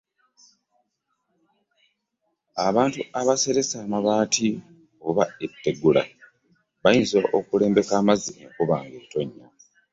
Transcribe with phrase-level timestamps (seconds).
[2.67, 4.47] Abantu abaseresa amabaati
[5.07, 6.03] oba ettegula
[6.83, 9.45] bayinza okulembeka amazzi enkuba nga etonnya.